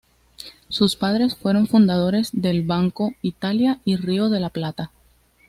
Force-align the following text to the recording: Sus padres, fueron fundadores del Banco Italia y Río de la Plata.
Sus 0.67 0.95
padres, 0.95 1.35
fueron 1.35 1.67
fundadores 1.67 2.29
del 2.33 2.63
Banco 2.63 3.13
Italia 3.21 3.77
y 3.85 3.97
Río 3.97 4.29
de 4.29 4.39
la 4.39 4.49
Plata. 4.49 4.89